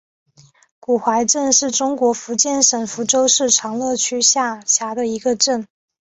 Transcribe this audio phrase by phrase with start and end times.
[0.79, 5.67] 古槐镇是中国福建省福州市长乐区下辖的一个镇。